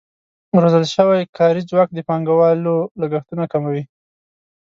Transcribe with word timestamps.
روزل 0.61 0.83
شوی 0.95 1.21
کاري 1.37 1.61
ځواک 1.69 1.89
د 1.93 1.99
پانګوالو 2.07 2.75
لګښتونه 3.01 3.45
کموي. 3.53 3.83